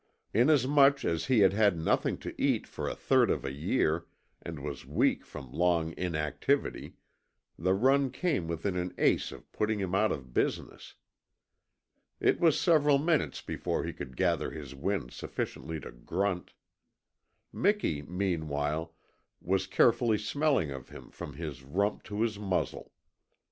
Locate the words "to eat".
2.25-2.65